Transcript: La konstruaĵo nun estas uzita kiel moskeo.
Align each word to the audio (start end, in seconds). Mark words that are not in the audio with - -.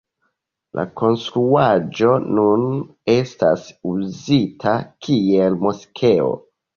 La 0.77 0.83
konstruaĵo 0.99 2.07
nun 2.37 2.63
estas 3.15 3.65
uzita 3.91 4.73
kiel 5.09 5.59
moskeo. 5.67 6.33